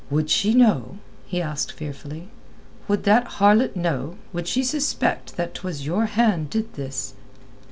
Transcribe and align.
"Would 0.09 0.31
she 0.31 0.55
know?" 0.55 0.97
he 1.27 1.43
asked 1.43 1.73
fearfully. 1.73 2.29
"Would 2.87 3.03
that 3.03 3.33
harlot 3.33 3.75
know, 3.75 4.15
would 4.33 4.47
she 4.47 4.63
suspect 4.63 5.37
that 5.37 5.53
'twas 5.53 5.85
your 5.85 6.07
hand 6.07 6.49
did 6.49 6.73
this?" 6.73 7.13